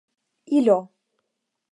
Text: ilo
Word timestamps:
ilo 0.57 0.77